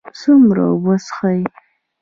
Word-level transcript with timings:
څومره 0.19 0.63
اوبه 0.71 0.93
څښئ؟ 1.05 1.39